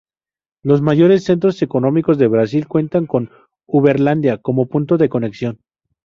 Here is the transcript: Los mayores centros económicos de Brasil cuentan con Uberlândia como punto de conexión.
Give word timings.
Los 0.63 0.81
mayores 0.81 1.23
centros 1.25 1.61
económicos 1.61 2.17
de 2.17 2.25
Brasil 2.25 2.67
cuentan 2.67 3.05
con 3.05 3.29
Uberlândia 3.67 4.39
como 4.39 4.65
punto 4.67 4.97
de 4.97 5.09
conexión. 5.09 5.59